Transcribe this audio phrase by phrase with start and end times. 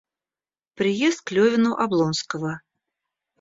[0.73, 2.61] Приезд к Левину Облонского.